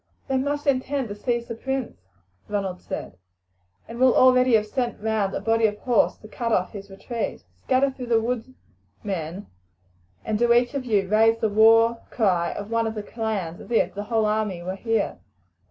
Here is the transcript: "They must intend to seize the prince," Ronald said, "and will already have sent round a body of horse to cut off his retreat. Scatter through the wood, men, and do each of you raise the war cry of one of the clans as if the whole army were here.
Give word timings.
"They 0.27 0.37
must 0.39 0.65
intend 0.65 1.09
to 1.09 1.15
seize 1.15 1.47
the 1.47 1.53
prince," 1.53 1.95
Ronald 2.49 2.81
said, 2.81 3.17
"and 3.87 3.99
will 3.99 4.15
already 4.15 4.55
have 4.55 4.65
sent 4.65 4.99
round 4.99 5.35
a 5.35 5.39
body 5.39 5.67
of 5.67 5.77
horse 5.77 6.17
to 6.17 6.27
cut 6.27 6.51
off 6.51 6.71
his 6.71 6.89
retreat. 6.89 7.43
Scatter 7.65 7.91
through 7.91 8.07
the 8.07 8.19
wood, 8.19 8.55
men, 9.03 9.45
and 10.25 10.39
do 10.39 10.51
each 10.53 10.73
of 10.73 10.85
you 10.85 11.07
raise 11.07 11.37
the 11.37 11.49
war 11.49 11.99
cry 12.09 12.51
of 12.51 12.71
one 12.71 12.87
of 12.87 12.95
the 12.95 13.03
clans 13.03 13.61
as 13.61 13.69
if 13.69 13.93
the 13.93 14.05
whole 14.05 14.25
army 14.25 14.63
were 14.63 14.75
here. 14.75 15.19